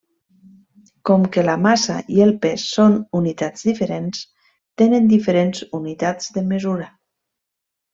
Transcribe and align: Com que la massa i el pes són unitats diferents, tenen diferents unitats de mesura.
Com 1.09 1.27
que 1.35 1.43
la 1.47 1.57
massa 1.65 1.97
i 2.15 2.23
el 2.25 2.33
pes 2.47 2.65
són 2.79 2.97
unitats 3.21 3.69
diferents, 3.69 4.27
tenen 4.83 5.13
diferents 5.17 5.65
unitats 5.85 6.37
de 6.41 6.49
mesura. 6.55 6.93